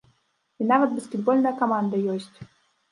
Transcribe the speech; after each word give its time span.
І 0.63 0.67
нават 0.71 0.95
баскетбольная 0.97 1.55
каманда 1.63 2.05
ёсць. 2.17 2.37